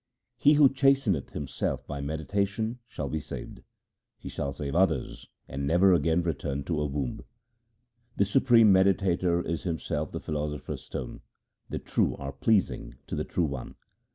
He 0.35 0.53
who 0.53 0.67
chasteneth 0.73 1.29
himself 1.29 1.85
by 1.85 2.01
meditation 2.01 2.79
shall 2.87 3.07
be 3.07 3.19
saved; 3.19 3.61
he 4.17 4.29
shall 4.29 4.51
save 4.51 4.73
others 4.73 5.27
and 5.47 5.67
never 5.67 5.93
again 5.93 6.23
return 6.23 6.63
to 6.63 6.81
a 6.81 6.87
womb. 6.87 7.23
The 8.15 8.25
supreme 8.25 8.73
mediator 8.73 9.43
is 9.45 9.61
himself 9.61 10.11
the 10.11 10.19
philosopher's 10.19 10.81
stone; 10.81 11.21
the 11.69 11.77
true 11.77 12.15
are 12.17 12.31
pleasing 12.31 12.95
to 13.05 13.15
the 13.15 13.23
True 13.25 13.45
One. 13.45 13.75